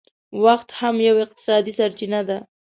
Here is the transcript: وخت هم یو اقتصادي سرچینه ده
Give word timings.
وخت 0.43 0.69
هم 0.79 0.95
یو 1.07 1.15
اقتصادي 1.25 1.71
سرچینه 1.79 2.21
ده 2.27 2.37